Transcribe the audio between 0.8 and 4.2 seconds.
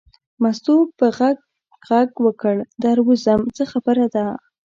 په غږ غږ وکړ در وځم څه خبره